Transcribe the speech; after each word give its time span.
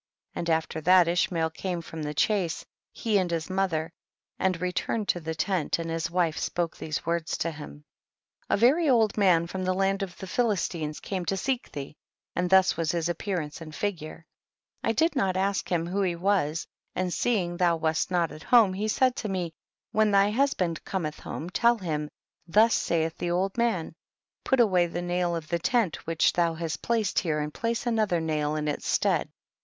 33. 0.33 0.39
And 0.39 0.49
after 0.49 0.81
that 0.81 1.07
Ishmael 1.07 1.51
come 1.51 1.79
from 1.79 2.01
the 2.01 2.15
chase, 2.15 2.65
he 2.91 3.19
and 3.19 3.29
his 3.29 3.51
mother, 3.51 3.93
and 4.39 4.59
returned 4.59 5.07
to 5.09 5.19
the 5.19 5.35
tent, 5.35 5.77
and 5.77 5.91
his 5.91 6.09
wife 6.09 6.39
spoke 6.39 6.75
these 6.75 7.05
words 7.05 7.37
to 7.37 7.51
him. 7.51 7.83
34. 8.49 8.55
A 8.55 8.57
very 8.57 8.89
old 8.89 9.15
man 9.15 9.45
from 9.45 9.63
the 9.63 9.75
land 9.75 10.01
of 10.01 10.17
the 10.17 10.25
Philistines 10.25 11.01
came 11.01 11.23
to 11.25 11.37
seek 11.37 11.71
thee, 11.71 11.95
and 12.35 12.49
thus 12.49 12.75
was 12.75 12.91
his 12.93 13.09
appearance 13.09 13.61
and 13.61 13.75
figure; 13.75 14.25
I 14.83 14.91
did 14.93 15.15
not 15.15 15.37
ask 15.37 15.71
him 15.71 15.85
who 15.85 16.01
he 16.01 16.15
was, 16.15 16.65
and 16.95 17.13
seeing 17.13 17.57
thou 17.57 17.75
wast 17.75 18.09
not 18.09 18.31
at 18.31 18.41
home 18.41 18.73
he 18.73 18.87
said 18.87 19.15
to 19.17 19.29
me, 19.29 19.53
when 19.91 20.09
they 20.09 20.31
hus 20.31 20.55
band 20.55 20.83
Cometh 20.83 21.19
home 21.19 21.47
tell 21.51 21.77
him, 21.77 22.09
thus 22.47 22.73
saith 22.73 23.19
the 23.19 23.29
old 23.29 23.55
man, 23.55 23.93
put 24.43 24.59
away 24.59 24.87
the 24.87 25.03
nail 25.03 25.35
of 25.35 25.49
the 25.49 25.59
tent 25.59 26.07
which 26.07 26.33
thou 26.33 26.55
hast 26.55 26.81
placed 26.81 27.19
here 27.19 27.39
and 27.39 27.53
place 27.53 27.85
another 27.85 28.19
nail 28.19 28.55
in 28.55 28.67
its 28.67 28.87
stead. 28.87 29.29